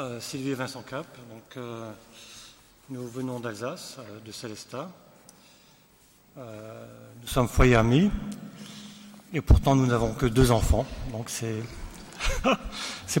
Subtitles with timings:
[0.00, 1.06] Euh, Sylvie Vincent Cap.
[1.30, 1.92] Donc, euh,
[2.88, 4.88] nous venons d'Alsace, euh, de Célestat.
[6.36, 8.10] nous sommes foyer amis
[9.34, 11.62] et pourtant nous n'avons que deux enfants, donc c'est,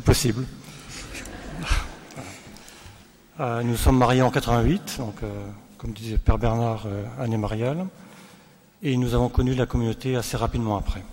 [0.00, 0.46] possible.
[3.38, 5.16] nous sommes mariés en 88, donc
[5.76, 6.86] comme disait Père Bernard,
[7.18, 7.84] Anne et Marielle,
[8.82, 11.04] et nous avons connu la communauté assez rapidement après.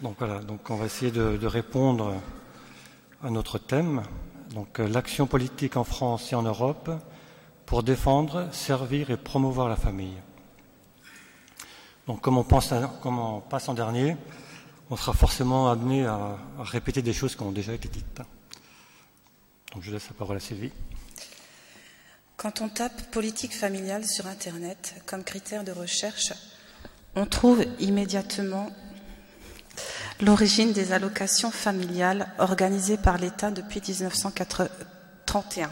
[0.00, 2.14] Donc voilà, on va essayer de répondre
[3.22, 4.02] à notre thème,
[4.50, 6.90] donc euh, l'action politique en France et en Europe
[7.66, 10.16] pour défendre, servir et promouvoir la famille.
[12.06, 14.16] Donc comme on, pense comme on passe en dernier,
[14.90, 18.20] on sera forcément amené à, répéter des choses qui ont déjà été dites.
[19.72, 20.72] Donc je laisse la parole à Sylvie.
[22.36, 26.32] Quand on tape politique familiale sur Internet comme critère de recherche,
[27.14, 28.68] on trouve immédiatement
[30.20, 35.70] l'origine des allocations familiales organisées par l'État depuis 1931.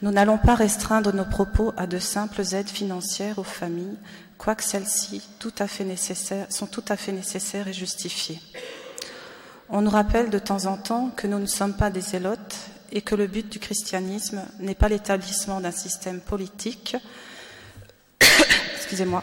[0.00, 3.98] Nous n'allons pas restreindre nos propos à de simples aides financières aux familles,
[4.38, 8.40] quoique celles-ci sont tout à fait nécessaires et justifiées.
[9.68, 12.56] On nous rappelle de temps en temps que nous ne sommes pas des zélotes
[12.92, 16.96] et que le but du christianisme n'est pas l'établissement d'un système politique,
[18.76, 19.22] excusez-moi,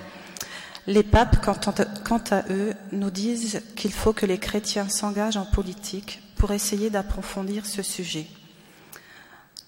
[0.88, 6.22] les papes, quant à eux, nous disent qu'il faut que les chrétiens s'engagent en politique
[6.36, 8.28] pour essayer d'approfondir ce sujet.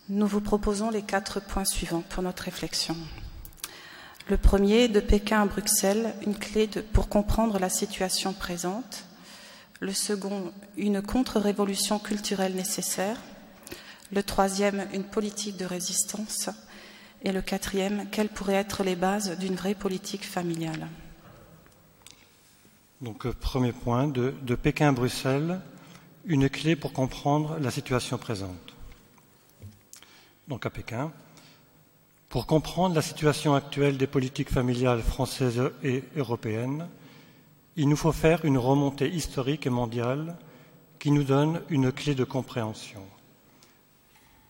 [0.10, 2.96] Nous vous proposons les quatre points suivants pour notre réflexion.
[4.30, 9.06] Le premier, de Pékin à Bruxelles, une clé pour comprendre la situation présente.
[9.80, 13.18] Le second, une contre-révolution culturelle nécessaire.
[14.12, 16.50] Le troisième, une politique de résistance.
[17.24, 20.88] Et le quatrième, quelles pourraient être les bases d'une vraie politique familiale.
[23.02, 25.62] Donc, euh, premier point, de, Pékin à Bruxelles,
[26.26, 28.76] une clé pour comprendre la situation présente.
[30.48, 31.12] Donc, à Pékin,
[32.30, 36.88] pour comprendre la situation actuelle des politiques familiales françaises et européennes,
[37.76, 40.36] il nous faut faire une remontée historique et mondiale
[40.98, 43.04] qui nous donne une clé de compréhension.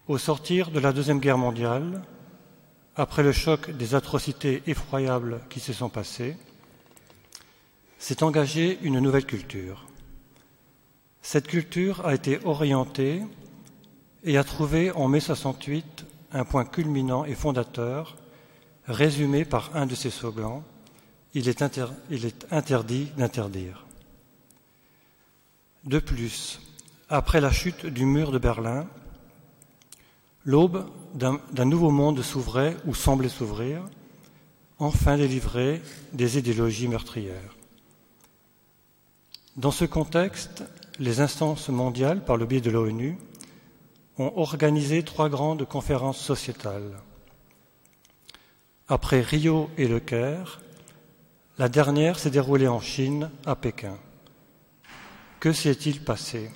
[0.08, 2.02] Au sortir de la Deuxième Guerre mondiale,
[2.96, 6.38] après le choc des atrocités effroyables qui se sont passées,
[8.00, 9.86] s'est engagée une nouvelle culture.
[11.22, 13.22] Cette culture a été orientée
[14.24, 18.18] et a trouvé en mai 68 un point culminant et fondateur,
[18.86, 20.64] résumé par un de ses slogans
[21.34, 21.54] il
[22.10, 23.86] il est interdit d'interdire.
[25.84, 26.60] De plus,
[27.10, 28.88] après la chute du mur de Berlin,
[30.46, 33.84] l'aube d'un nouveau monde s'ouvrait ou semblait s'ouvrir,
[34.80, 35.82] enfin délivré
[36.14, 37.57] des idéologies meurtrières.
[39.58, 40.64] Dans ce contexte,
[41.00, 43.18] les instances mondiales, par le biais de l'ONU,
[44.20, 47.00] ont organisé trois grandes conférences sociétales.
[48.88, 50.62] Après Rio et Le Caire,
[51.58, 53.98] la dernière s'est déroulée en Chine, à Pékin.
[55.40, 56.52] Que s'est-il passé?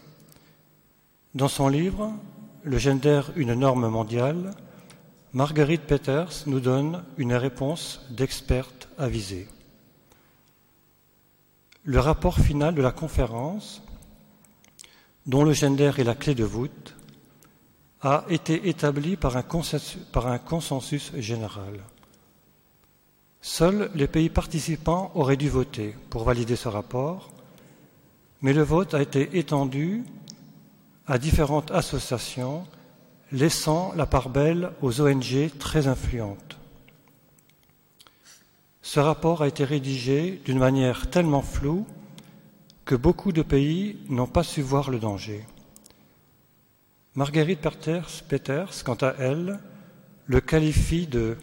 [1.33, 2.13] Dans son livre
[2.63, 4.51] Le gender, une norme mondiale,
[5.33, 9.47] Marguerite Peters nous donne une réponse d'experte avisée.
[11.83, 13.81] Le rapport final de la conférence,
[15.25, 16.95] dont le gender est la clé de voûte,
[18.01, 21.79] a été établi par un, consensus, général.
[23.41, 27.31] Seuls les pays participants auraient dû voter pour valider ce rapport,
[28.41, 30.03] mais le vote a été étendu
[31.07, 32.63] à différentes associations,
[33.31, 36.60] laissant la part belle aux ONG très influentes.
[38.81, 41.85] Ce rapport a été rédigé d'une manière tellement floue
[42.85, 45.45] que beaucoup de pays n'ont pas su voir le danger.
[47.15, 47.61] Marguerite
[48.27, 49.59] Peters, quant à elle,
[50.25, 51.37] le qualifie de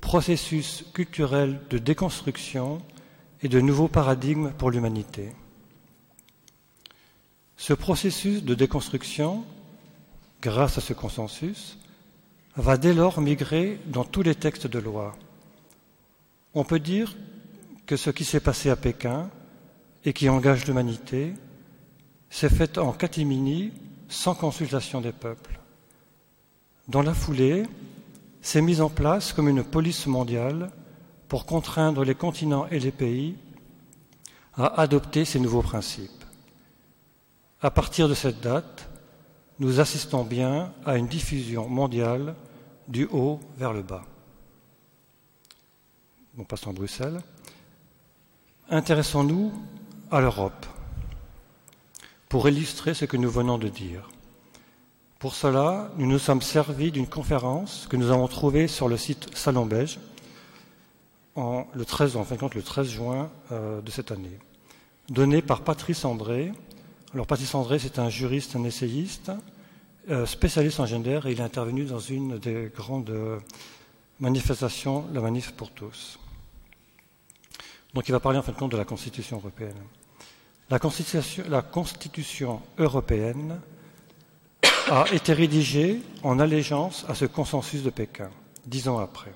[0.00, 2.82] processus culturel de déconstruction
[3.42, 5.32] et de nouveaux paradigmes pour l'humanité.
[7.56, 9.44] Ce processus de déconstruction,
[10.42, 11.78] grâce à ce consensus,
[12.56, 15.16] va dès lors migrer dans tous les textes de loi
[16.56, 17.14] on peut dire
[17.84, 19.28] que ce qui s'est passé à Pékin
[20.06, 21.34] et qui engage l'humanité
[22.30, 23.72] s'est fait en catimini
[24.08, 25.60] sans consultation des peuples.
[26.88, 27.64] Dans la foulée,
[28.40, 30.70] s'est mise en place comme une police mondiale
[31.28, 33.36] pour contraindre les continents et les pays
[34.54, 36.24] à adopter ces nouveaux principes.
[37.60, 38.88] À partir de cette date,
[39.58, 42.34] nous assistons bien à une diffusion mondiale
[42.88, 44.04] du haut vers le bas
[46.38, 47.20] en Bruxelles.
[48.68, 49.52] Intéressons-nous
[50.10, 50.66] à l'Europe
[52.28, 54.10] pour illustrer ce que nous venons de dire.
[55.18, 59.34] Pour cela, nous nous sommes servis d'une conférence que nous avons trouvée sur le site
[59.34, 59.98] Salon Beige
[61.36, 64.38] en, le 13, en fin le 13 juin euh, de cette année,
[65.08, 66.52] donnée par Patrice André.
[67.14, 69.32] Alors Patrice André, c'est un juriste, un essayiste,
[70.10, 73.14] euh, spécialiste en gender, et il est intervenu dans une des grandes
[74.20, 76.18] manifestations, la Manif pour tous.
[77.96, 79.82] Donc il va parler en fin de de la Constitution européenne.
[80.68, 80.78] La
[81.62, 83.58] Constitution, européenne
[84.90, 88.28] a été rédigée en allégeance à ce consensus de Pékin,
[88.66, 89.32] dix ans après.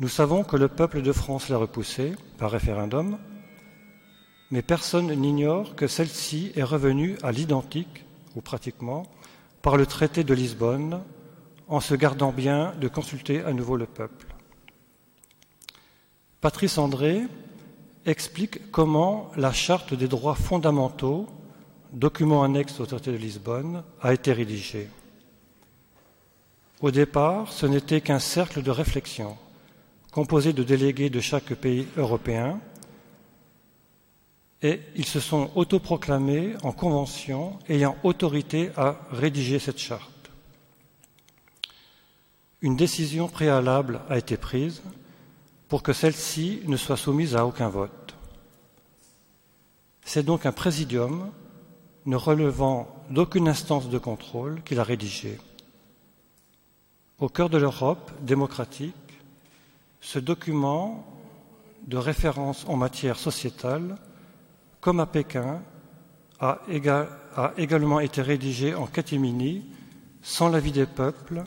[0.00, 3.16] Nous savons que le peuple de France l'a repoussé par référendum,
[4.50, 9.04] mais personne n'ignore que celle-ci est revenue à l'identique, ou pratiquement,
[9.62, 11.00] par le traité de Lisbonne,
[11.68, 14.27] en se gardant bien de consulter à nouveau le peuple.
[16.40, 17.22] Patrice André
[18.06, 21.26] explique comment la Charte des droits fondamentaux
[21.92, 24.88] document annexe au traité de Lisbonne, a été rédigé.
[26.80, 29.36] Au départ, ce n'était qu'un cercle de réflexion
[30.12, 32.60] composé de délégués de chaque pays européen
[34.62, 40.30] et ils se sont autoproclamés en convention ayant autorité à rédiger cette charte.
[42.60, 44.82] Une décision préalable a été prise
[45.68, 48.14] pour que celle-ci ne soit soumise à aucun vote.
[50.04, 51.30] C'est donc un présidium
[52.06, 55.38] ne relevant d'aucune instance de contrôle qu'il a rédigé.
[57.18, 58.94] Au cœur de l'Europe démocratique,
[60.00, 61.04] ce document
[61.86, 63.96] de référence en matière sociétale,
[64.80, 65.60] comme à Pékin,
[66.40, 66.60] a,
[67.36, 69.66] a également été rédigé en catimini,
[70.22, 71.44] sans l'avis des peuples.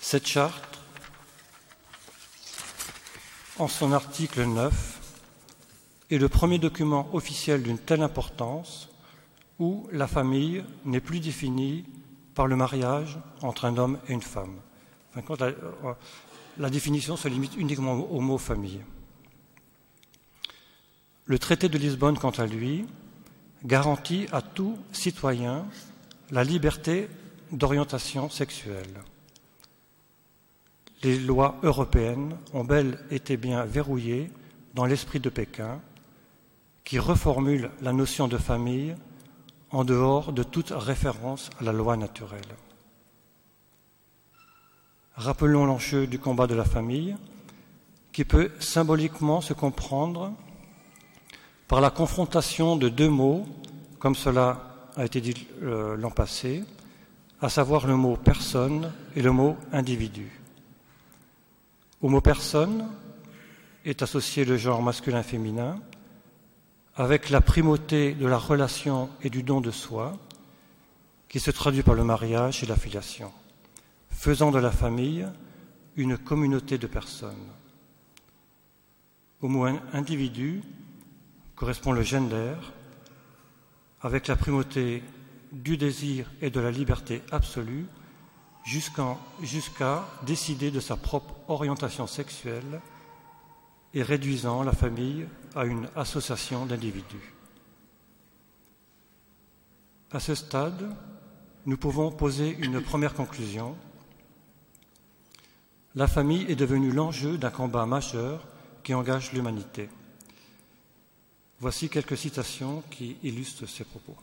[0.00, 0.71] Cette charte,
[3.58, 5.00] en son article 9,
[6.10, 8.88] est le premier document officiel d'une telle importance
[9.58, 11.84] où la famille n'est plus définie
[12.34, 14.56] par le mariage entre un homme et une femme.
[15.16, 15.52] Euh,
[16.58, 18.80] la, définition se limite uniquement au mot famille.
[21.24, 22.86] Le traité de Lisbonne, quant à lui,
[23.64, 25.66] garantit à tout citoyen
[26.30, 27.08] la liberté
[27.52, 29.02] d'orientation sexuelle.
[31.02, 34.30] Les lois européennes ont bel été bien verrouillées
[34.74, 35.80] dans l'esprit de Pékin,
[36.84, 38.94] qui reformule la notion de famille
[39.70, 42.40] en dehors de toute référence à la loi naturelle.
[45.14, 47.16] Rappelons l'enjeu du combat de la famille,
[48.12, 50.32] qui peut symboliquement se comprendre
[51.66, 53.46] par la confrontation de deux mots,
[53.98, 56.64] comme cela a été dit euh, l'an passé,
[57.40, 60.41] à savoir le mot personne et le mot individu.
[62.02, 62.88] Au mot personne
[63.84, 65.80] est associé le genre masculin-féminin,
[66.96, 70.18] avec la primauté de la relation et du don de soi,
[71.28, 73.32] qui se traduit par le mariage et la filiation,
[74.10, 75.26] faisant de la famille
[75.94, 77.48] une communauté de personnes.
[79.40, 80.60] Au mot individu
[81.54, 82.54] correspond le gender,
[84.00, 85.04] avec la primauté
[85.52, 87.86] du désir et de la liberté absolue,
[88.64, 92.80] jusqu'à décider de sa propre orientation sexuelle
[93.94, 97.34] et réduisant la famille à une association d'individus.
[100.10, 100.94] À ce stade,
[101.66, 103.76] nous pouvons poser une première conclusion.
[105.94, 108.46] La famille est devenue l'enjeu d'un combat majeur
[108.82, 109.88] qui engage l'humanité.
[111.60, 114.16] Voici quelques citations qui illustrent ces propos.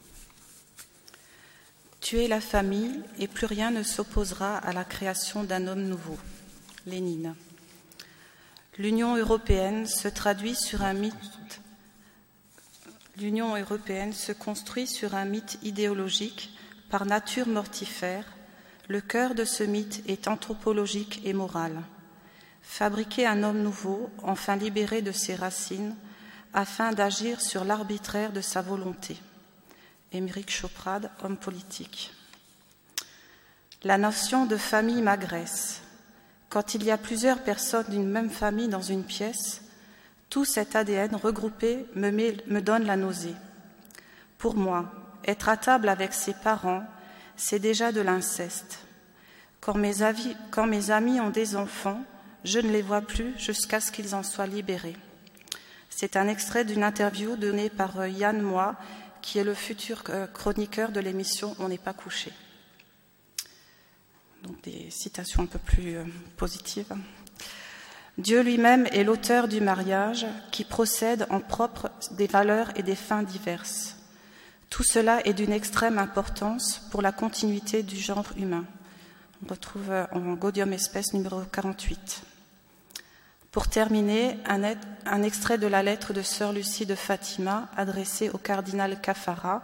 [2.02, 6.18] Tuer la famille et plus rien ne s'opposera à la création d'un homme nouveau.
[6.86, 7.36] Lénine.
[8.78, 11.62] L'Union européenne se traduit sur un mythe.
[13.18, 16.52] L'Union européenne se construit sur un mythe idéologique
[16.90, 18.24] par nature mortifère.
[18.88, 21.82] Le cœur de ce mythe est anthropologique et moral.
[22.62, 25.96] Fabriquer un homme nouveau, enfin libéré de ses racines,
[26.54, 29.18] afin d'agir sur l'arbitraire de sa volonté.
[30.12, 32.12] Émeric Choprade, homme politique.
[33.84, 35.82] La notion de famille m'agresse.
[36.50, 39.62] Quand il y a plusieurs personnes d'une même famille dans une pièce,
[40.32, 43.36] tout cet ADN regroupé me, donne la nausée.
[44.40, 44.92] Pour moi,
[45.26, 46.84] être à table avec ses parents,
[47.38, 48.80] c'est déjà de l'inceste.
[49.62, 52.04] Quand, mes, amis ont des enfants,
[52.44, 54.98] je ne les vois plus jusqu'à ce qu'ils en soient libérés.
[55.90, 58.76] C'est un extrait d'une interview donnée par euh, Yann Moi,
[59.22, 62.32] qui est le futur euh, chroniqueur de l'émission On n'est pas couché
[64.44, 66.04] donc des citations un peu plus euh,
[66.38, 66.94] positives.
[68.18, 73.24] Dieu lui-même est l'auteur du mariage qui procède en propre des valeurs et des fins
[73.24, 73.98] diverses.
[74.70, 78.66] Tout cela est d'une extrême importance pour la continuité du genre humain.
[79.44, 82.24] On retrouve en Gaudium Espèce numéro 48.
[83.52, 89.02] Pour terminer, un, extrait de la lettre de Sœur Lucie de Fatima adressée au cardinal
[89.02, 89.64] Cafara,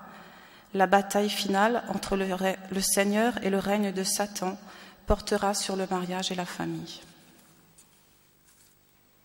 [0.73, 4.57] La bataille finale entre le, le Seigneur et le règne de Satan
[5.05, 7.01] portera sur le mariage et la famille.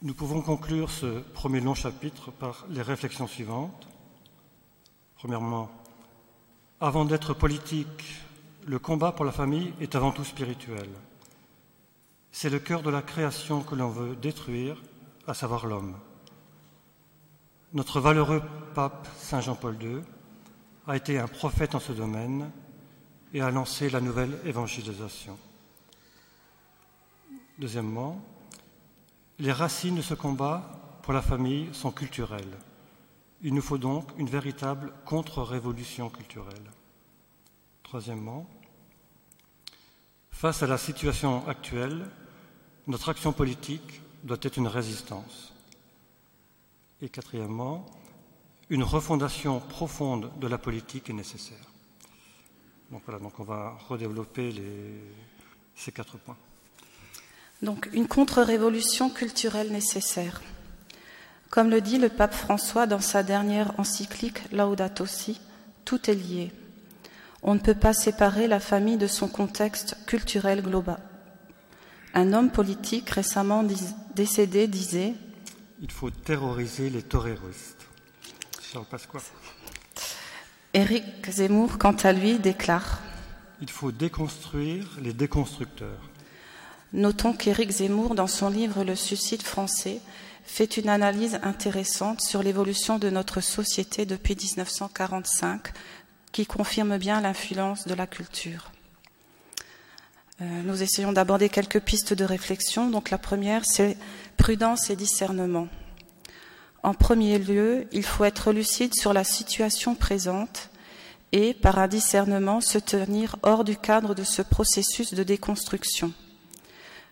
[0.03, 3.89] Nous pouvons conclure ce premier long chapitre par les réflexions suivantes.
[5.17, 5.71] Premièrement,
[6.81, 8.23] avant d'être politique,
[8.67, 10.89] le combat pour la famille est avant tout spirituel.
[12.33, 14.81] C'est le cœur de la création que l'on veut détruire,
[15.27, 15.97] à savoir l'homme.
[17.73, 18.43] Notre valeureux
[18.75, 20.01] pape Saint Jean-Paul II
[20.87, 22.51] a été un prophète en ce domaine
[23.33, 25.39] et a lancé la nouvelle évangélisation.
[27.59, 28.25] Deuxièmement,
[29.39, 32.59] les racines de ce combat pour la famille sont culturelles.
[33.43, 36.71] Il nous faut donc une véritable contre-révolution culturelle.
[37.83, 38.49] Troisièmement,
[40.31, 42.07] face à la situation actuelle,
[42.91, 45.53] notre action politique doit être une résistance.
[47.01, 47.87] Et quatrièmement,
[48.69, 51.65] une refondation profonde de la politique est nécessaire.
[52.91, 54.53] Donc voilà, donc on va redévelopper
[55.77, 56.37] ces quatre points.
[57.63, 60.43] Donc une contre-révolution culturelle nécessaire.
[61.49, 65.41] Comme le dit le pape François dans sa dernière encyclique Laudato Si,
[65.85, 66.53] tout est lié.
[67.43, 71.01] On ne peut pas séparer la famille de son contexte culturel global.
[72.15, 73.65] Un homme politique récemment
[74.15, 75.15] décédé disait
[75.81, 77.87] Il faut terroriser les terroristes.
[78.73, 79.21] Charles Pasqua.
[80.75, 83.01] Éric Zemmour, quant à lui, déclare
[83.61, 86.11] Il faut déconstruire les déconstructeurs.
[86.93, 90.01] Notons qu'Éric Zemmour, dans son livre Le suicide français,
[90.45, 95.73] fait une analyse intéressante sur l'évolution de notre société depuis 1945
[96.33, 98.73] qui confirme bien l'influence de la culture.
[100.43, 102.89] Euh, nous essayons d'aborder quelques pistes de réflexion.
[102.89, 103.97] Donc la première, c'est
[104.37, 105.69] prudence et discernement.
[106.83, 110.71] En premier lieu, il faut être lucide sur la situation présente
[111.33, 116.13] et, par un discernement, se tenir hors du cadre de ce processus de déconstruction.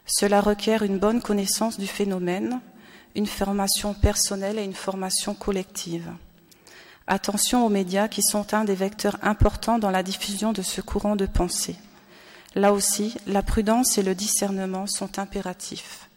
[0.06, 2.60] Cela requiert une bonne connaissance du phénomène,
[3.14, 6.10] une formation personnelle et une formation collective.
[7.06, 11.14] Attention aux médias qui sont un des vecteurs importants dans la diffusion de ce courant
[11.14, 11.76] de pensée.
[12.54, 16.08] Là aussi, la prudence et le discernement sont impératifs.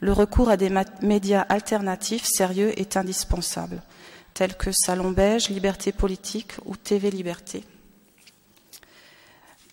[0.00, 0.72] Le recours à des
[1.02, 3.82] médias alternatifs sérieux est indispensable,
[4.34, 7.64] tels que Salon Beige, Liberté politique ou TV Liberté.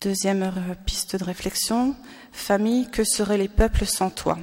[0.01, 1.96] Deuxième piste de réflexion,
[2.32, 4.38] famille, que seraient les peuples sans toi?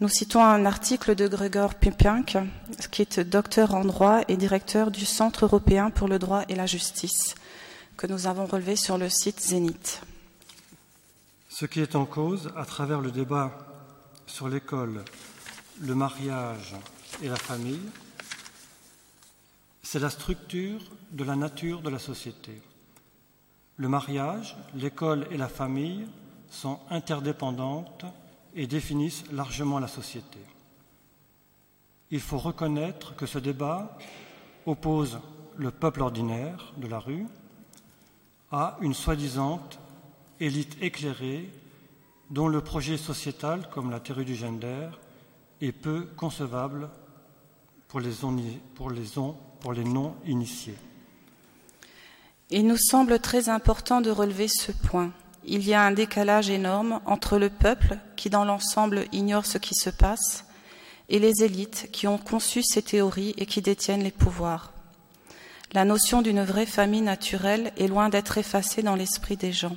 [0.00, 2.36] Nous citons un article de Gregor Pipinck,
[2.90, 6.66] qui est docteur en droit et directeur du Centre européen pour le droit et la
[6.66, 7.36] justice,
[7.96, 10.02] que nous avons relevé sur le site Zénith.
[11.48, 13.56] Ce qui est en cause à travers le débat
[14.26, 15.04] sur l'école,
[15.80, 16.74] le mariage
[17.22, 17.88] et la famille,
[19.82, 20.80] c'est la structure
[21.10, 22.62] de la nature de la société.
[23.76, 26.06] Le mariage, l'école et la famille
[26.50, 28.04] sont interdépendantes
[28.54, 30.38] et définissent largement la société.
[32.10, 33.96] Il faut reconnaître que ce débat
[34.66, 35.18] oppose
[35.56, 37.26] le peuple ordinaire de la rue
[38.52, 39.60] à une soi-disant
[40.38, 41.50] élite éclairée
[42.30, 44.88] dont le projet sociétal, comme la théorie du gender,
[45.60, 46.88] est peu concevable
[47.88, 48.12] pour les,
[48.74, 50.76] pour les, non-initiés.
[52.50, 55.12] Il nous semble très important de relever ce point
[55.44, 59.74] il y a un décalage énorme entre le peuple, qui dans l'ensemble ignore ce qui
[59.74, 60.44] se passe,
[61.08, 64.71] et les élites qui ont conçu ces théories et qui détiennent les pouvoirs.
[65.72, 69.76] La notion d'une vraie famille naturelle est loin d'être effacée dans l'esprit des gens.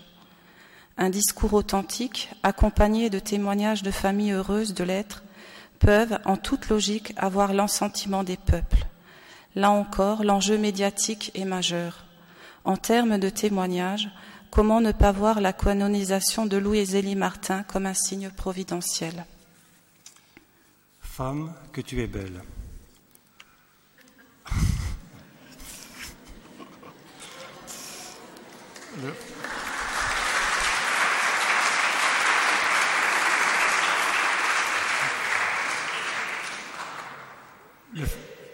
[0.97, 5.23] Un discours authentique, accompagné de témoignages de familles heureuses de l'être,
[5.79, 8.85] peuvent, en toute logique, avoir l'assentiment des peuples.
[9.55, 12.05] Là encore, l'enjeu médiatique est majeur.
[12.65, 14.09] En termes de témoignages,
[14.55, 19.25] Comment ne pas voir la canonisation de Louis et Zélie Martin comme un signe providentiel?
[21.01, 22.41] Femme, que tu es belle.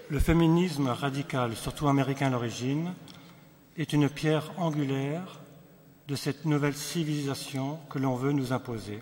[0.10, 2.94] Le féminisme radical, surtout américain à l'origine,
[3.78, 5.40] est une pierre angulaire
[6.08, 9.02] de cette nouvelle civilisation que l'on veut nous imposer.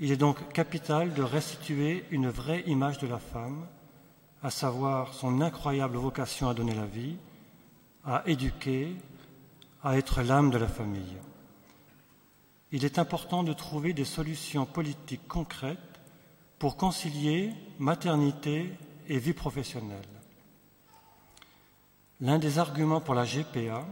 [0.00, 3.66] Il est donc capital de restituer une vraie image de la femme,
[4.42, 7.16] à savoir son incroyable vocation à donner la vie,
[8.04, 8.96] à éduquer,
[9.84, 11.18] à être l'âme de la famille.
[12.72, 15.78] Il est important de trouver des solutions politiques concrètes
[16.58, 18.72] pour concilier maternité
[19.08, 20.00] et vie professionnelle.
[22.20, 23.84] L'un des arguments pour la GPA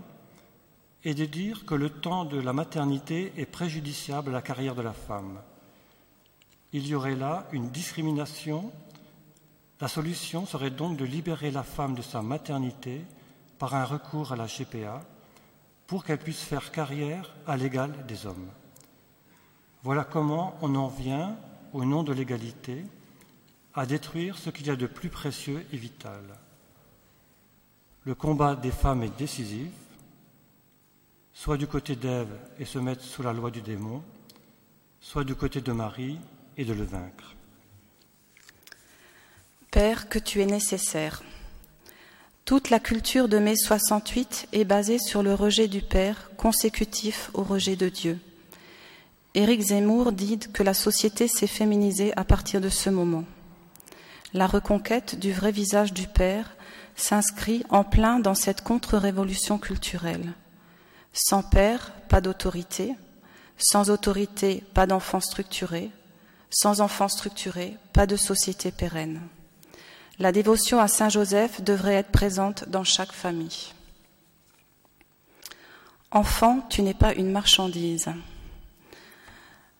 [1.04, 4.82] est de dire que le temps de la maternité est préjudiciable à la carrière de
[4.82, 5.40] la femme.
[6.72, 8.72] Il y aurait là une discrimination.
[9.80, 13.02] La solution serait donc de libérer la femme de sa maternité
[13.58, 15.02] par un recours à la GPA
[15.86, 18.48] pour qu'elle puisse faire carrière à l'égal des hommes.
[19.82, 21.36] Voilà comment on en vient,
[21.72, 22.84] au nom de l'égalité,
[23.74, 26.20] à détruire ce qu'il y a de plus précieux et vital.
[28.04, 29.70] Le combat des femmes est décisif,
[31.32, 34.02] soit du côté d'Ève et se mettre sous la loi du démon,
[35.00, 36.18] soit du côté de Marie
[36.56, 37.34] et de le vaincre.
[39.70, 41.22] Père, que tu es nécessaire.
[42.44, 47.44] Toute la culture de mai 68 est basée sur le rejet du Père consécutif au
[47.44, 48.18] rejet de Dieu.
[49.34, 53.24] Éric Zemmour dit que la société s'est féminisée à partir de ce moment.
[54.34, 56.56] La reconquête du vrai visage du Père
[56.96, 60.32] s'inscrit en plein dans cette contre-révolution culturelle.
[61.12, 62.96] Sans père, pas d'autorité.
[63.56, 65.90] Sans autorité, pas d'enfants structurés.
[66.50, 69.20] Sans enfants structurés, pas de société pérenne.
[70.18, 73.72] La dévotion à Saint Joseph devrait être présente dans chaque famille.
[76.10, 78.10] Enfant, tu n'es pas une marchandise.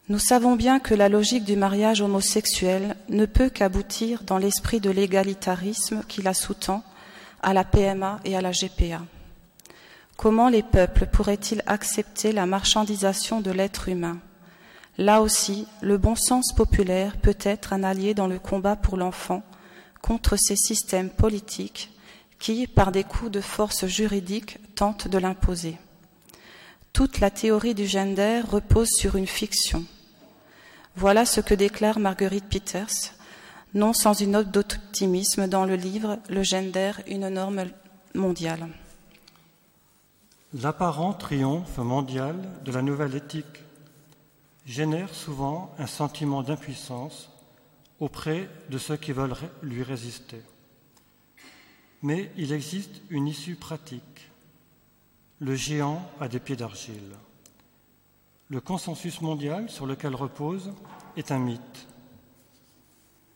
[0.09, 4.91] Nous savons bien que la logique du mariage homosexuel ne peut qu'aboutir dans l'esprit de
[4.91, 6.83] l'égalitarisme qui la sous-tend
[7.43, 9.03] à la PMA et à la GPA.
[10.17, 14.19] Comment les peuples pourraient-ils accepter la marchandisation de l'être humain?
[14.99, 19.43] Là aussi, le bon sens populaire peut être un allié dans le combat pour l'enfant
[20.02, 21.90] contre ces systèmes politiques
[22.38, 25.78] qui, par des coups de force juridique, tentent de l'imposer.
[26.92, 29.85] Toute la théorie du gender repose sur une fiction.
[30.96, 33.14] Voilà ce que déclare Marguerite Peters,
[33.72, 37.64] non sans une note d'optimisme dans le livre Le gender, une norme
[38.14, 38.68] mondiale.
[40.53, 43.62] L'apparent triomphe mondial de la nouvelle éthique
[44.66, 47.32] génère souvent un sentiment d'impuissance
[48.03, 50.43] auprès de ceux qui veulent lui résister.
[52.03, 54.29] Mais il existe une issue pratique.
[55.38, 57.15] Le géant a des pieds d'argile.
[58.49, 60.73] Le consensus mondial sur lequel repose
[61.17, 61.87] est un mythe.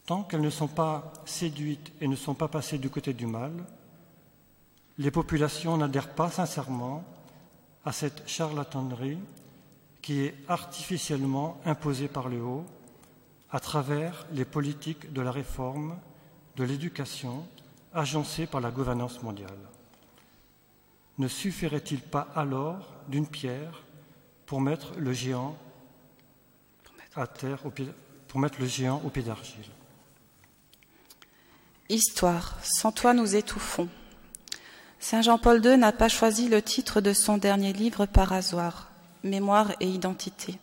[0.04, 3.52] Tant qu'elles ne sont pas séduites et ne sont pas passées du côté du mal,
[4.98, 7.04] les populations n'adhèrent pas sincèrement
[7.84, 9.20] à cette charlatanerie
[10.02, 12.66] qui est artificiellement imposée par le haut
[13.50, 15.98] à travers les politiques de la réforme,
[16.56, 17.46] de l'éducation,
[17.94, 19.58] agencées par la gouvernance mondiale.
[21.18, 23.82] Ne suffirait-il pas alors d'une pierre
[24.44, 25.56] pour mettre le géant
[28.28, 29.64] pour mettre le géant au pied d'argile?
[31.88, 33.88] Histoire, sans toi nous étouffons.
[34.98, 38.90] Saint Jean-Paul II n'a pas choisi le titre de son dernier livre par hasard,
[39.22, 40.58] Mémoire et identité.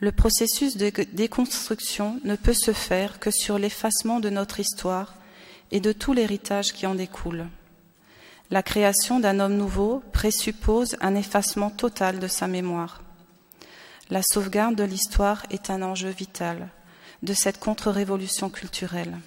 [0.00, 5.14] Le processus de déconstruction ne peut se faire que sur l'effacement de notre histoire
[5.70, 7.46] et de tout l'héritage qui en découle.
[8.50, 13.02] La création d'un homme nouveau présuppose un effacement total de sa mémoire.
[14.10, 16.68] La sauvegarde de l'histoire est un enjeu vital
[17.22, 19.18] de cette contre-révolution culturelle.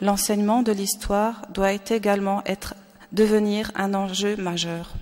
[0.00, 2.74] L'enseignement de l'histoire doit également être
[3.12, 4.92] devenir un enjeu majeur.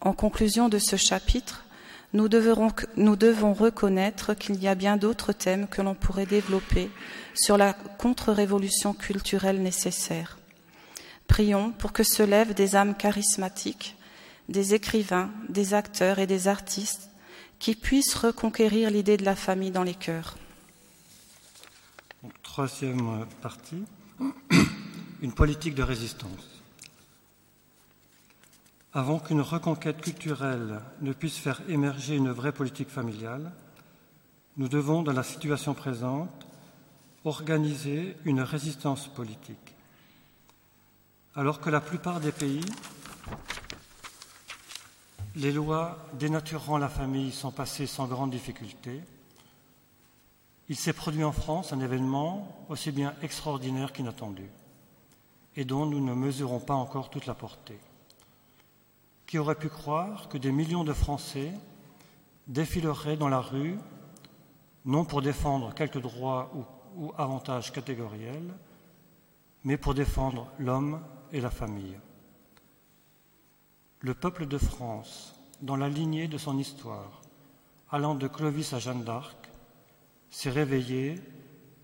[0.00, 1.64] En conclusion de ce chapitre,
[2.14, 6.90] nous, devons reconnaître qu'il y a bien d'autres thèmes que l'on pourrait développer
[7.34, 10.38] sur la contre-révolution culturelle nécessaire.
[11.26, 13.96] Prions pour que se lèvent des âmes charismatiques,
[14.48, 17.10] des écrivains, des acteurs et des artistes
[17.58, 20.38] qui puissent reconquérir l'idée de la famille dans les cœurs.
[22.42, 23.84] troisième partie,
[25.22, 26.47] une politique de résistance.
[28.94, 33.52] Avant qu'une reconquête culturelle ne puisse faire émerger une vraie politique familiale,
[34.56, 36.46] nous devons, dans la situation présente,
[37.24, 39.74] organiser une résistance politique.
[41.34, 42.64] Alors que la plupart des pays,
[45.36, 49.02] les lois dénaturant la famille sont passées sans grande difficulté,
[50.70, 54.48] il s'est produit en France un événement aussi bien extraordinaire qu'inattendu
[55.56, 57.78] et dont nous ne mesurons pas encore toute la portée.
[59.28, 61.52] Qui aurait pu croire que des millions de Français
[62.46, 63.76] défileraient dans la rue,
[64.86, 66.50] non pour défendre quelques droits
[66.96, 68.54] ou, avantages catégoriels,
[69.64, 71.98] mais pour défendre l'homme et la famille
[74.00, 77.20] Le peuple de France, dans la lignée de son histoire,
[77.90, 79.50] allant de Clovis à Jeanne d'Arc,
[80.30, 81.16] s'est réveillé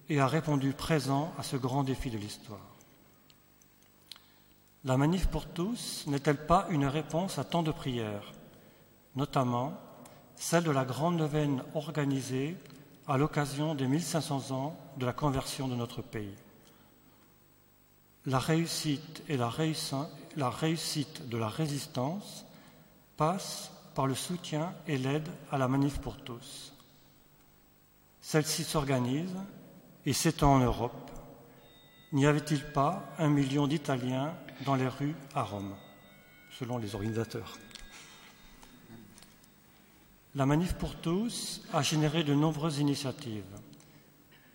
[0.09, 2.73] et a répondu présent à ce grand défi de l'histoire.
[4.86, 8.32] La manif pour tous n'est-elle pas une réponse à tant de prières,
[9.16, 9.72] notamment
[10.36, 12.54] celle de la grande neuvaine organisée
[13.08, 16.34] à l'occasion des 1500 ans de la conversion de notre pays?
[18.26, 19.38] La réussite et
[20.50, 22.44] réussite de la résistance
[23.16, 26.74] passent par le soutien et l'aide à la manif pour tous.
[28.20, 29.34] Celle-ci s'organise
[30.04, 31.10] et s'étend en Europe.
[32.12, 35.74] N'y avait-il pas un million d'Italiens dans les rues à Rome,
[36.58, 37.58] selon les organisateurs
[40.34, 43.44] La manif pour tous a généré de nombreuses initiatives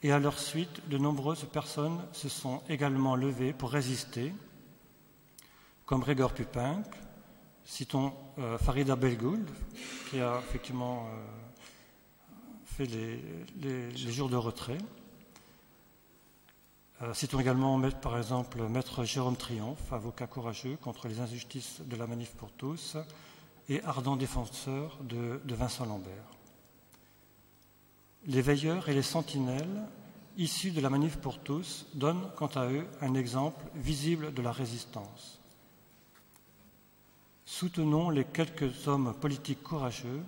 [0.02, 4.34] et à leur suite, de nombreuses personnes se sont également levées pour résister,
[5.86, 6.82] comme Gregor Pupin,
[7.66, 9.46] citons euh, Farida Belgoul,
[10.10, 11.26] qui a effectivement euh,
[12.66, 14.78] fait les, jours de retrait.
[17.02, 22.08] Euh, citons également, par exemple, Maître Jérôme Triomphe, avocat courageux contre les injustices de la
[22.08, 22.98] manif pour tous
[23.70, 26.26] et ardent défenseur de, de Vincent Lambert.
[28.26, 29.88] Les veilleurs et les sentinelles
[30.38, 34.52] issus de la manif pour tous donnent quant à eux un exemple visible de la
[34.52, 35.40] résistance.
[37.46, 40.22] Soutenons les quelques hommes politiques courageux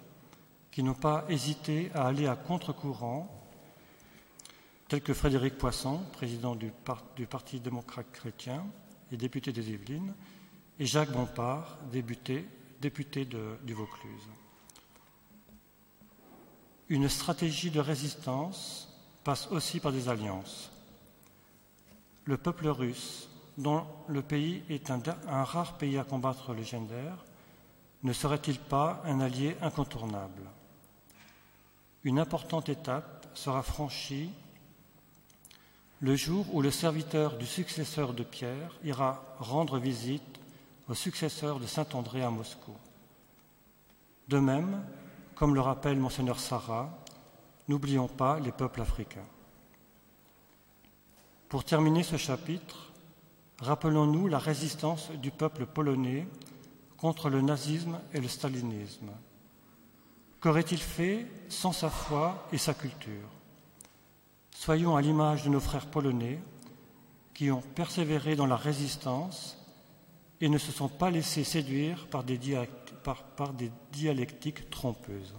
[0.71, 3.40] qui n'ont pas hésité à aller à contre-courant,
[4.91, 6.69] tels que Frédéric Poisson, président du,
[7.25, 8.65] Parti démocrate chrétien
[9.09, 10.13] et député des Yvelines,
[10.79, 12.45] et Jacques Bompard, député,
[12.81, 14.27] député du Vaucluse.
[16.89, 18.89] Une stratégie de résistance
[19.23, 20.69] passe aussi par des alliances.
[22.25, 27.13] Le peuple russe, dont le pays est un, rare pays à combattre le gender,
[28.03, 30.49] ne serait-il pas un allié incontournable?
[32.03, 34.31] Une importante étape sera franchie
[36.01, 40.39] le jour où le serviteur du successeur de Pierre ira rendre visite
[40.89, 42.73] au successeur de Saint André à Moscou.
[44.27, 44.83] De même,
[45.35, 46.89] comme le rappelle monseigneur Sarah,
[47.67, 49.27] n'oublions pas les peuples africains.
[51.47, 52.91] Pour terminer ce chapitre,
[53.61, 56.27] Rappelons-nous la résistance du peuple polonais
[56.97, 59.11] contre le nazisme et le stalinisme.
[60.39, 63.29] Qu'aurait-il fait sans sa foi et sa culture?
[64.61, 66.39] Soyons à l'image de nos frères polonais
[67.33, 69.57] qui ont persévéré dans la résistance
[70.39, 72.37] et ne se sont pas laissés séduire par des,
[73.91, 75.33] dialectiques trompeuses.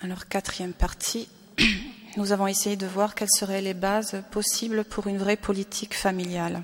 [0.00, 1.28] Alors, quatrième partie,
[2.16, 6.62] nous avons essayé de voir quelles seraient les bases possibles pour une vraie politique familiale.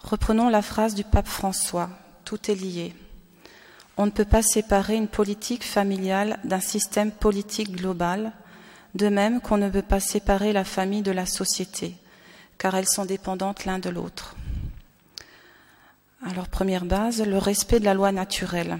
[0.00, 1.88] Reprenons la phrase du pape François,
[2.26, 2.94] tout est lié.
[3.96, 8.32] On ne peut pas séparer une politique familiale d'un système politique global,
[8.94, 11.94] de même qu'on ne peut pas séparer la famille de la société,
[12.58, 14.36] car elles sont dépendantes l'un de l'autre.
[16.26, 18.78] Alors, première base, le respect de la loi naturelle.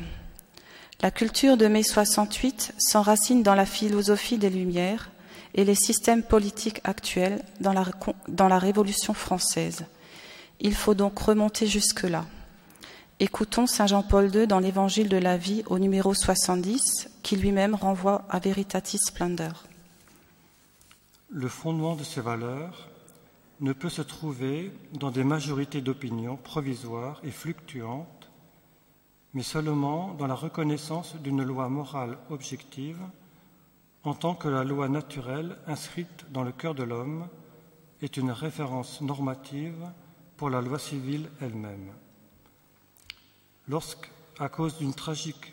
[1.02, 5.10] La culture de mai 68 s'enracine dans la philosophie des Lumières
[5.54, 7.84] et les systèmes politiques actuels dans la,
[8.28, 9.84] dans la Révolution française.
[10.60, 12.24] Il faut donc remonter jusque-là.
[13.24, 18.26] Écoutons Saint Jean-Paul II dans l'Évangile de la vie au numéro 70, qui lui-même renvoie
[18.28, 19.64] à Veritatis Splendor.
[21.30, 22.90] Le fondement de ces valeurs
[23.60, 28.30] ne peut se trouver dans des majorités d'opinion provisoires et fluctuantes,
[29.32, 33.00] mais seulement dans la reconnaissance d'une loi morale objective
[34.02, 37.26] en tant que la loi naturelle inscrite dans le cœur de l'homme
[38.02, 39.90] est une référence normative
[40.36, 41.90] pour la loi civile elle-même.
[43.68, 45.52] Lorsque, à cause d'un tragique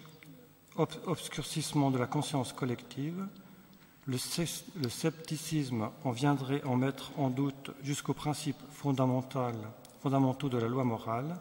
[1.05, 3.25] obscurcissement de la conscience collective,
[4.07, 11.37] le, scepticisme en viendrait en mettre en doute jusqu'aux principes fondamentaux de la loi morale,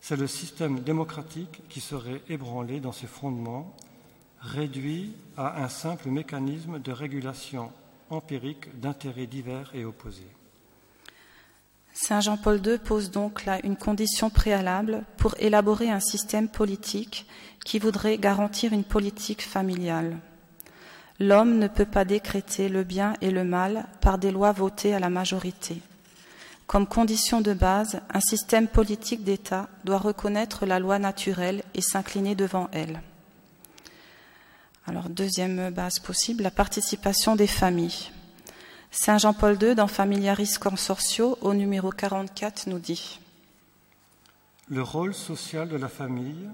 [0.00, 3.74] c'est le système démocratique qui serait ébranlé dans ses fondements
[4.38, 7.72] réduit à un simple mécanisme de régulation
[8.10, 10.30] empirique d'intérêts divers et opposés.
[11.96, 17.24] Saint Jean-Paul II pose donc là une condition préalable pour élaborer un système politique
[17.64, 20.18] qui voudrait garantir une politique familiale.
[21.20, 24.98] L'homme ne peut pas décréter le bien et le mal par des lois votées à
[24.98, 25.80] la majorité.
[26.66, 32.34] Comme condition de base, un système politique d'État doit reconnaître la loi naturelle et s'incliner
[32.34, 33.00] devant elle.
[34.86, 38.10] Alors, deuxième base possible, la participation des familles.
[38.96, 43.18] Saint Jean-Paul II, dans Familiaris Consortio, au numéro 44, nous dit
[44.68, 46.48] le rôle social de la famille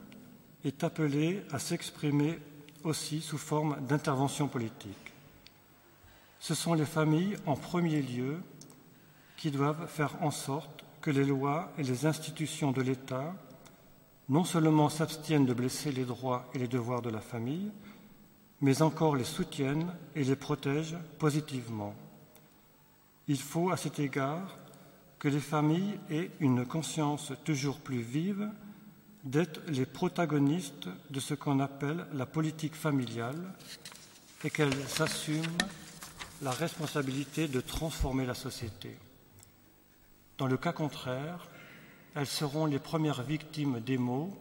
[0.65, 2.39] est appelé à s'exprimer
[2.83, 5.13] aussi sous forme d'intervention politique.
[6.39, 8.39] Ce sont les familles en premier lieu
[9.37, 13.35] qui doivent faire en sorte que les lois et les institutions de l'État
[14.31, 17.71] non seulement s'abstiennent de blesser les droits et les devoirs de la famille,
[18.63, 21.95] mais encore les soutiennent et les protègent positivement.
[23.29, 24.57] Il faut à cet égard
[25.19, 28.51] que les familles aient une conscience toujours plus vive
[29.25, 33.55] d'être les protagonistes de ce qu'on appelle la politique familiale
[34.45, 35.59] et qu'elles assument
[36.43, 38.97] la responsabilité de transformer la société.
[40.39, 41.47] Dans le cas contraire,
[42.15, 44.35] elles seront les premières victimes des maux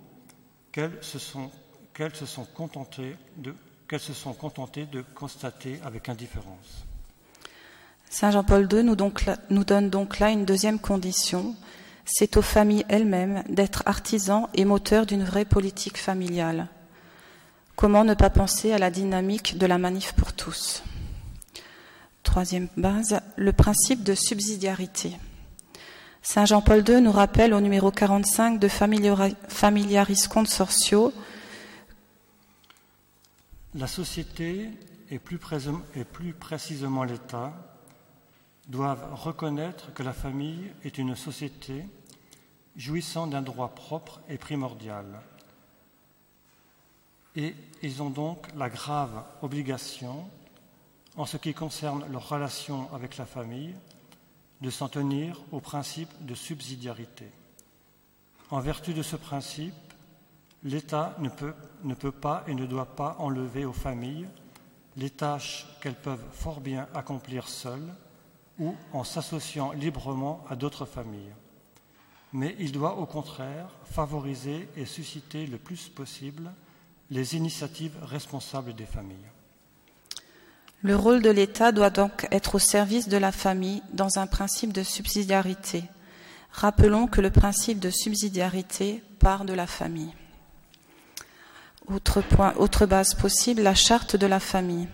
[0.72, 1.52] qu'elles se sont,
[2.54, 3.18] contentées
[4.86, 6.86] de constater avec indifférence.
[8.10, 11.56] Saint Jean-Paul II nous, donne donc là une deuxième condition.
[12.06, 16.68] C'est aux familles elles-mêmes d'être artisans et moteurs d'une vraie politique familiale.
[17.76, 20.84] Comment ne pas penser à la dynamique de la manif pour tous?
[22.24, 25.16] Troisième base, le principe de subsidiarité.
[26.24, 31.14] Saint Jean-Paul II nous rappelle au numéro 45 de Familiaris Consortio
[33.76, 34.72] La société
[35.12, 35.38] et plus
[36.34, 37.54] précisément l'État
[38.70, 41.86] doivent reconnaître que la famille est une société
[42.76, 45.06] jouissant d'un droit propre et primordial.
[47.36, 50.30] Et ils ont donc la grave obligation,
[51.18, 53.76] en ce qui concerne leur relation avec la famille,
[54.62, 57.30] de s'en tenir au principe de subsidiarité.
[58.52, 59.74] En vertu de ce principe,
[60.64, 64.28] l'État ne peut, ne peut pas et ne doit pas enlever aux familles
[64.98, 67.94] les tâches qu'elles peuvent fort bien accomplir seules
[68.60, 71.34] ou en s'associant librement à d'autres familles.
[72.34, 76.52] Mais il doit au contraire favoriser et susciter le plus possible
[77.10, 79.18] les initiatives responsables des familles.
[80.82, 84.72] Le rôle de l'État doit donc être au service de la famille dans un principe
[84.72, 85.84] de subsidiarité.
[86.52, 90.14] Rappelons que le principe de subsidiarité part de la famille.
[91.88, 94.88] Autre, point, autre base possible, la charte de la famille.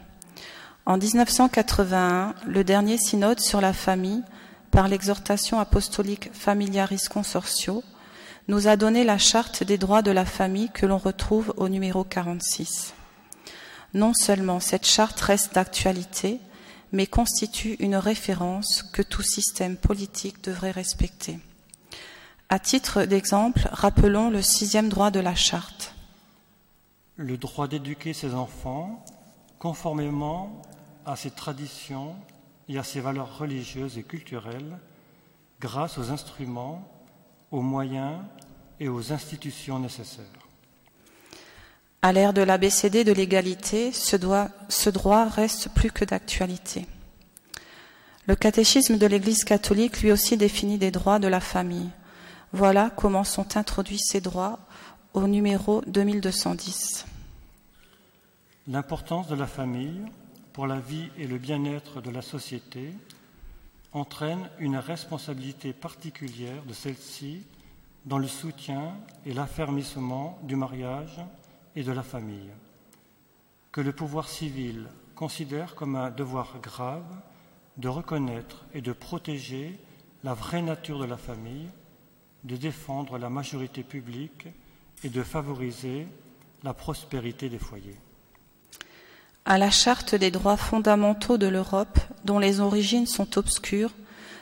[0.88, 4.24] En 1981, le dernier synode sur la famille,
[4.69, 7.84] par l'exhortation apostolique Familiaris Consortio,
[8.48, 12.04] nous a donné la charte des droits de la famille que l'on retrouve au numéro
[12.04, 12.93] 46.
[13.95, 16.39] Non seulement cette charte reste d'actualité,
[16.91, 21.39] mais constitue une référence que tout système politique devrait respecter.
[22.50, 25.95] À titre d'exemple, rappelons le sixième droit de la charte.
[27.15, 29.04] Le droit d'éduquer ses enfants
[29.58, 30.62] conformément
[31.06, 32.15] à ses traditions
[32.68, 34.78] et à ses valeurs religieuses et culturelles
[35.60, 36.88] grâce aux instruments,
[37.52, 38.20] aux moyens
[38.80, 40.26] et aux institutions nécessaires.
[42.02, 44.18] À l'ère de l'ABCD de l'égalité, ce,
[44.70, 46.86] ce droit reste plus que d'actualité.
[48.28, 51.89] Le catéchisme de l'Église catholique lui aussi définit des droits de la famille.
[52.54, 54.60] Voilà comment sont introduits ces droits
[55.13, 57.06] au numéro 2210.
[58.68, 60.02] L'importance de la famille
[60.56, 62.94] pour la vie et le bien-être de la société
[63.91, 67.46] entraîne une responsabilité particulière de celle-ci
[68.06, 71.20] dans le soutien et l'affermissement du mariage
[71.76, 72.52] et de la famille,
[73.74, 77.04] que le pouvoir civil considère comme un devoir grave
[77.76, 79.78] de reconnaître et de protéger
[80.24, 81.68] la vraie nature de la famille,
[82.46, 84.48] de défendre la majorité publique
[85.04, 86.08] et de favoriser
[86.63, 88.00] la prospérité des foyers.
[89.47, 93.91] À la charte des droits fondamentaux de l'Europe, dont les origines sont obscures,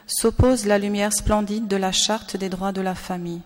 [0.08, 3.42] s'oppose la lumière splendide de la charte des droits de la famille.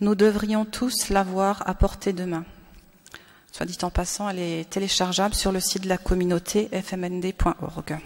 [0.00, 2.44] Nous devrions tous l'avoir à portée de main.
[3.50, 7.98] Soit dit en passant, elle est téléchargeable sur le site de la communauté fmnd.org.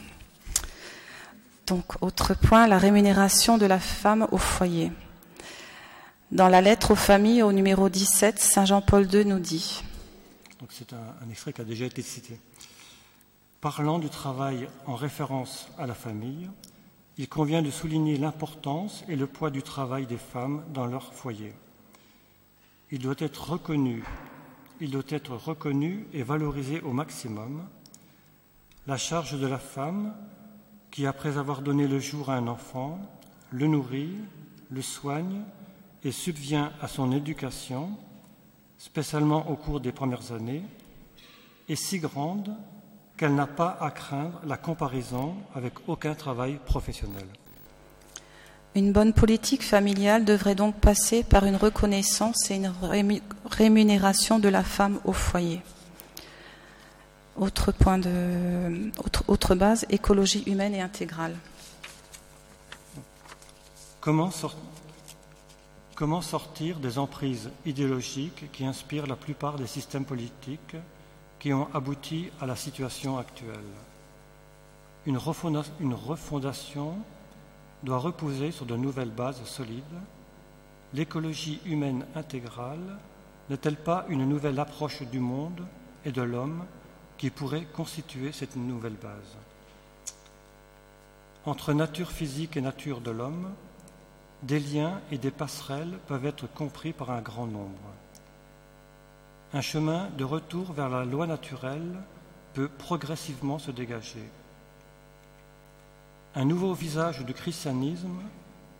[1.67, 4.91] Donc, autre point, la rémunération de la femme au foyer.
[6.31, 9.83] Dans la lettre aux familles au numéro 17, Saint Jean-Paul II nous dit.
[10.71, 12.39] c'est un, extrait qui a déjà été cité.
[13.63, 16.51] Parlant du travail en référence à la famille,
[17.17, 21.53] il convient de souligner l'importance et le poids du travail des femmes dans leur foyer.
[22.91, 24.03] Il doit être reconnu
[26.13, 27.63] et valorisé au maximum.
[28.89, 30.13] La charge de la femme
[30.91, 32.99] qui, après avoir donné le jour à un enfant,
[33.53, 34.17] le nourrit,
[34.71, 35.43] le soigne
[36.03, 37.91] et subvient à son éducation,
[38.77, 40.65] spécialement au cours des premières années,
[41.69, 42.57] est si grande
[43.23, 47.25] qu'elle n'a pas à craindre la comparaison avec aucun travail professionnel.
[48.75, 52.73] Une bonne politique familiale devrait donc passer par une reconnaissance et une
[53.49, 55.63] rémunération de la femme au foyer.
[57.37, 58.91] Autre point de,
[59.29, 61.37] autre, base, écologie humaine et intégrale.
[64.01, 64.31] Comment,
[65.95, 70.75] comment sortir des emprises idéologiques qui inspirent la plupart des systèmes politiques
[71.43, 73.59] qui ont abouti à la situation actuelle
[75.07, 76.95] une refondation
[77.83, 79.83] doit reposer sur de nouvelles bases solides.
[80.95, 82.99] L'écologie humaine intégrale
[83.51, 85.67] n'est-elle pas une nouvelle approche du monde
[86.05, 86.65] et de l'homme
[87.19, 89.37] qui pourrait constituer cette nouvelle base?
[91.45, 93.51] Entre nature physique et nature de l'homme,
[94.45, 97.91] des liens et des passerelles peuvent être compris par un grand nombre.
[99.55, 101.97] Un chemin de retour vers la loi naturelle
[102.55, 104.27] peut progressivement se dégager.
[106.35, 108.23] Un nouveau visage du christianisme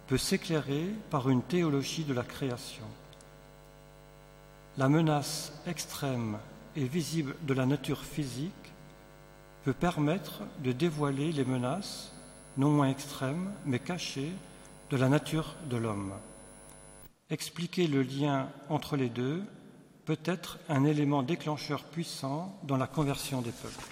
[0.07, 2.87] peut s'éclairer par une théologie de la création.
[4.79, 6.39] La menace extrême
[6.75, 8.73] et visible de la nature physique
[9.65, 12.13] peut permettre de dévoiler les menaces,
[12.57, 14.33] non moins extrêmes, mais cachées,
[14.89, 16.13] de la nature de l'homme.
[17.29, 19.45] Expliquer le lien entre les deux
[20.05, 23.87] peut être un élément déclencheur puissant dans la conversion des peuples.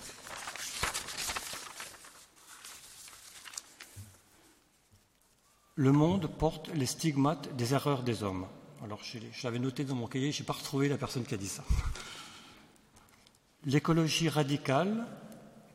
[5.77, 8.46] Le monde porte les stigmates des erreurs des hommes.
[8.85, 9.01] Alors,
[9.33, 11.64] j'avais noté dans mon cahier, je n'ai pas retrouvé la personne qui a dit ça.
[13.64, 15.07] L'écologie radicale,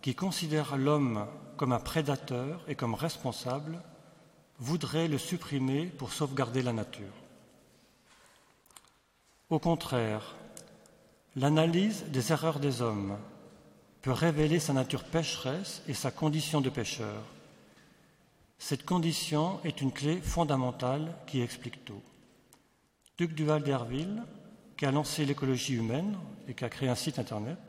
[0.01, 1.25] qui considère l'homme
[1.57, 3.81] comme un prédateur et comme responsable,
[4.59, 7.24] voudrait le supprimer pour sauvegarder la nature.
[9.51, 10.35] Au contraire,
[11.35, 13.15] l'analyse des erreurs des hommes
[14.01, 17.21] peut révéler sa nature pécheresse et sa condition de pécheur.
[18.57, 22.01] Cette condition est une clé fondamentale qui explique tout.
[23.19, 24.23] Duc Duval d'Herville,
[24.77, 27.59] qui a lancé l'écologie humaine et qui a créé un site internet,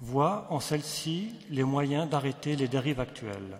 [0.00, 3.58] voit en celle-ci les moyens d'arrêter les dérives actuelles.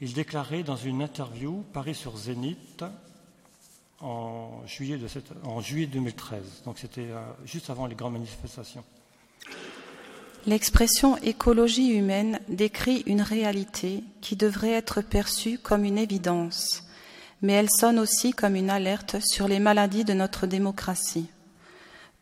[0.00, 2.84] Il déclarait dans une interview parue sur Zénith
[4.00, 4.98] en juillet,
[5.44, 8.84] en juillet 2013, donc c'était euh, juste avant les grandes manifestations.
[10.46, 16.82] L'expression écologie humaine décrit une réalité qui devrait être perçue comme une évidence,
[17.40, 21.30] mais elle sonne aussi comme une alerte sur les maladies de notre démocratie.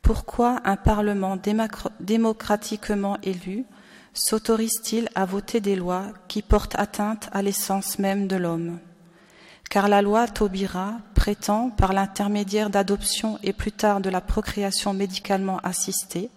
[0.03, 1.37] Pourquoi un Parlement
[2.01, 3.65] démocratiquement élu
[4.15, 8.79] s'autorise-t-il à voter des lois qui portent atteinte à l'essence même de l'homme?
[9.73, 15.61] Car la loi Taubira prétend, par l'intermédiaire d'adoption et plus tard de la procréation médicalement
[15.63, 16.29] assistée,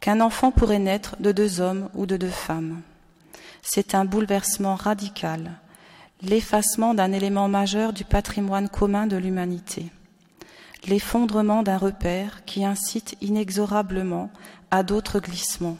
[0.00, 2.80] qu'un enfant pourrait naître de deux hommes ou de deux femmes.
[3.60, 5.58] C'est un bouleversement radical,
[6.22, 9.92] l'effacement d'un élément majeur du patrimoine commun de l'humanité,
[10.86, 14.30] l'effondrement d'un repère qui incite inexorablement
[14.70, 15.76] à d'autres glissements.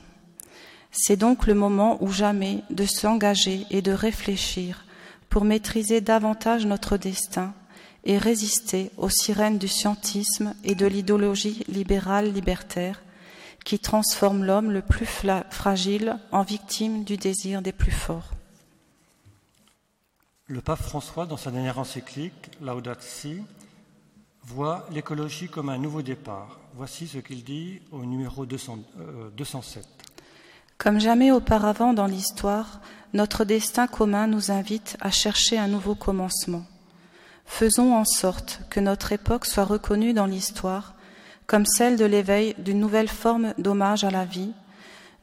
[0.92, 4.84] C'est donc le moment ou jamais de s'engager et de réfléchir
[5.34, 7.54] pour maîtriser davantage notre destin
[8.04, 13.02] et résister aux sirènes du scientisme et de l'idéologie libérale libertaire
[13.64, 15.08] qui transforme l'homme le plus
[15.50, 18.30] fragile en victime du désir des plus forts.
[20.46, 23.42] Le pape François, dans sa dernière encyclique, Laudat Si,
[24.44, 26.60] voit l'écologie comme un nouveau départ.
[26.74, 28.84] Voici ce qu'il dit au numéro 207.
[29.00, 30.03] Euh,
[30.84, 32.78] comme jamais auparavant dans l'histoire,
[33.14, 36.62] notre destin commun nous invite à chercher un nouveau commencement.
[37.46, 40.92] Faisons en sorte que notre époque soit reconnue dans l'histoire
[41.46, 44.52] comme celle de l'éveil d'une nouvelle forme d'hommage à la vie,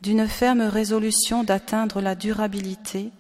[0.01, 3.11] d'une ferme résolution d'atteindre la durabilité,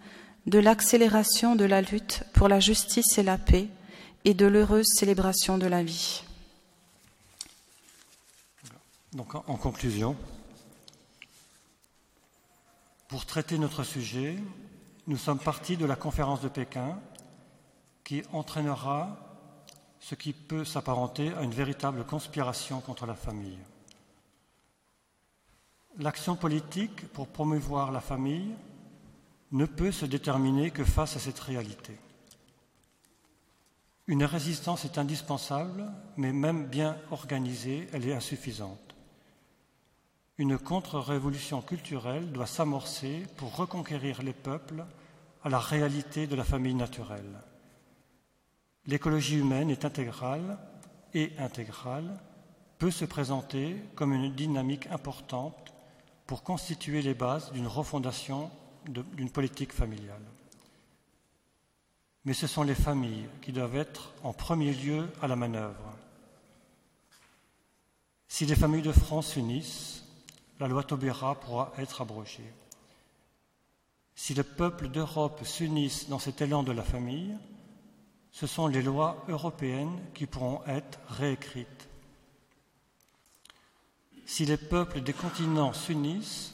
[0.47, 3.67] de l'accélération de la lutte pour la justice et la paix,
[4.25, 6.23] et de l'heureuse célébration de la vie.
[9.13, 10.15] Donc, en conclusion,
[13.11, 14.37] pour traiter notre sujet,
[15.05, 16.97] nous sommes partis de la conférence de Pékin
[18.05, 19.17] qui entraînera
[19.99, 23.59] ce qui peut s'apparenter à une véritable conspiration contre la famille.
[25.97, 28.55] L'action politique pour promouvoir la famille
[29.51, 31.99] ne peut se déterminer que face à cette réalité.
[34.07, 38.90] Une résistance est indispensable, mais même bien organisée, elle est insuffisante.
[40.37, 44.85] Une contre-révolution culturelle doit s'amorcer pour reconquérir les peuples
[45.43, 47.39] à la réalité de la famille naturelle.
[48.85, 50.57] L'écologie humaine est intégrale
[51.13, 52.19] et intégrale,
[52.79, 55.73] peut se présenter comme une dynamique importante
[56.25, 58.49] pour constituer les bases d'une refondation
[58.87, 60.25] d'une politique familiale.
[62.23, 65.95] mais ce sont les familles qui doivent être en premier lieu à la manœuvre.
[68.27, 70.00] Si les familles de France s'unissent,
[70.61, 72.53] la loi Taubira pourra être abrogée.
[74.13, 77.35] Si les peuples d'Europe s'unissent dans cet élan de la famille,
[78.31, 81.89] ce sont les lois européennes qui pourront être réécrites.
[84.27, 86.53] Si les peuples des continents s'unissent,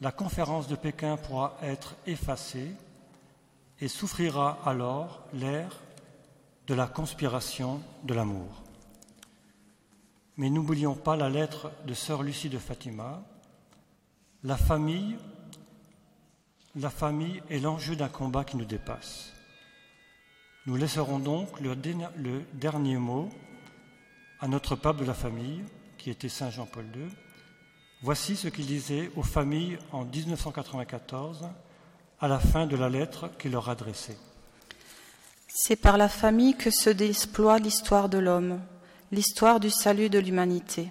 [0.00, 2.74] la conférence de Pékin pourra être effacée
[3.82, 5.82] et souffrira alors l'ère
[6.66, 8.61] de la conspiration de l'amour.
[10.36, 13.22] Mais n'oublions pas la lettre de sœur Lucie de Fatima.
[14.42, 15.16] La famille,
[16.74, 19.32] la famille est l'enjeu d'un combat qui nous dépasse.
[20.66, 21.74] Nous laisserons donc le
[22.54, 23.28] dernier mot
[24.40, 25.62] à notre pape de la famille,
[25.98, 27.08] qui était Saint Jean-Paul II.
[28.02, 31.48] Voici ce qu'il disait aux familles en 1994
[32.20, 34.18] à la fin de la lettre qu'il leur adressait.
[35.46, 38.60] C'est par la famille que se déploie l'histoire de l'homme,
[39.12, 40.88] l'histoire du salut de l'humanité.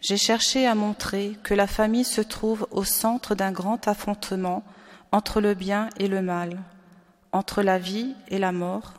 [0.00, 4.62] J'ai cherché à montrer que la famille se trouve au centre d'un grand affrontement
[5.10, 6.62] entre le bien et le mal,
[7.32, 8.94] entre la vie et la mort,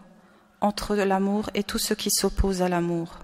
[0.60, 3.20] entre l'amour et tout ce qui s'oppose à l'amour.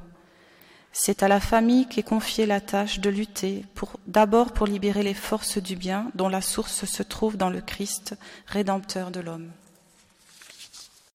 [0.94, 3.66] C'est à la famille qu'est confiée la tâche de lutter
[4.08, 8.16] d'abord pour libérer les forces du bien dont la source se trouve dans le Christ,
[8.48, 9.52] rédempteur de l'homme.